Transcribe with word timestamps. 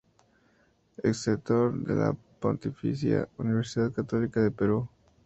Exrector 1.03 1.71
de 1.83 1.93
la 1.93 2.17
Pontificia 2.39 3.29
Universidad 3.37 3.91
Católica 3.93 4.41
del 4.41 4.51
Perú. 4.51 4.89